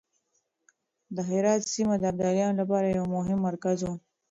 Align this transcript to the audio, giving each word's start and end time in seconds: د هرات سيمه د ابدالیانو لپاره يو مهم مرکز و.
د 1.15 1.17
هرات 1.29 1.61
سيمه 1.73 1.95
د 1.99 2.03
ابدالیانو 2.11 2.59
لپاره 2.61 2.87
يو 2.97 3.05
مهم 3.15 3.39
مرکز 3.49 3.77
و. 3.85 3.89